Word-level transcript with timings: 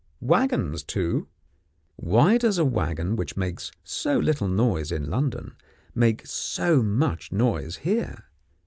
Waggons, 0.23 0.81
too. 0.81 1.27
Why 1.95 2.39
does 2.39 2.57
a 2.57 2.65
waggon 2.65 3.15
which 3.17 3.37
makes 3.37 3.71
so 3.83 4.17
little 4.17 4.47
noise 4.47 4.91
in 4.91 5.11
London, 5.11 5.53
make 5.93 6.23
so 6.25 6.81
much 6.81 7.31
noise 7.31 7.75
here? 7.75 8.25